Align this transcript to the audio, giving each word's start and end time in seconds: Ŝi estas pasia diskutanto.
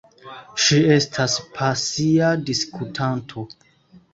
Ŝi 0.63 0.77
estas 0.95 1.35
pasia 1.59 2.33
diskutanto. 2.49 3.45